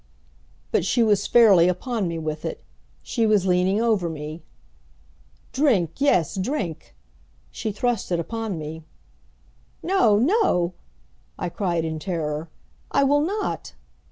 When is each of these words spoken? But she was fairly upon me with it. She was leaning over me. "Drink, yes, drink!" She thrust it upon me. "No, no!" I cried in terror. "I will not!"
But 0.71 0.83
she 0.83 1.03
was 1.03 1.27
fairly 1.27 1.67
upon 1.67 2.07
me 2.07 2.17
with 2.17 2.43
it. 2.43 2.63
She 3.03 3.27
was 3.27 3.45
leaning 3.45 3.79
over 3.79 4.09
me. 4.09 4.41
"Drink, 5.51 5.91
yes, 6.01 6.37
drink!" 6.37 6.95
She 7.51 7.71
thrust 7.71 8.11
it 8.11 8.19
upon 8.19 8.57
me. 8.57 8.83
"No, 9.83 10.17
no!" 10.17 10.73
I 11.37 11.49
cried 11.49 11.85
in 11.85 11.99
terror. 11.99 12.49
"I 12.89 13.03
will 13.03 13.21
not!" 13.21 13.73